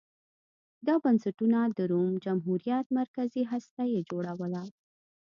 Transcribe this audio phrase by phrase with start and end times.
[0.87, 4.61] دا بنسټونه د روم جمهوریت مرکزي هسته یې جوړوله